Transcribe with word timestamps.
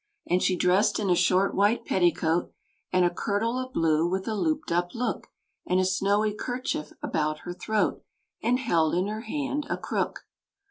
And 0.25 0.41
she 0.41 0.55
dressed 0.55 0.97
in 0.99 1.11
a 1.11 1.15
short 1.15 1.53
white 1.53 1.85
petticoat, 1.85 2.51
And 2.91 3.05
a 3.05 3.11
kirtle 3.13 3.59
of 3.59 3.71
blue, 3.71 4.09
with 4.09 4.27
a 4.27 4.33
looped 4.33 4.71
up 4.71 4.95
look, 4.95 5.27
And 5.67 5.79
a 5.79 5.85
snowy 5.85 6.33
kerchief 6.33 6.91
about 7.03 7.41
her 7.41 7.53
throat, 7.53 8.03
And 8.41 8.57
held 8.57 8.95
in 8.95 9.05
her 9.05 9.21
hand 9.21 9.67
a 9.69 9.77
crook. 9.77 10.25